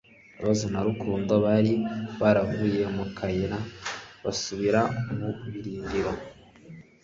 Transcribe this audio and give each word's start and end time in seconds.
Ross 0.43 0.61
na 0.73 0.79
Rukundo 0.87 1.33
bari 1.45 1.73
baravuye 2.21 2.83
mu 2.95 3.05
kayira 3.17 3.57
basubira 4.23 4.81
mu 5.17 5.29
birindiro 5.51 6.11